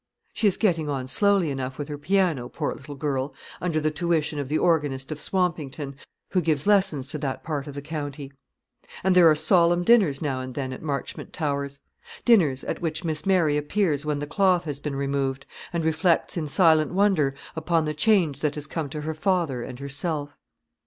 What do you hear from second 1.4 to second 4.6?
enough with her piano, poor little girl! under the tuition of the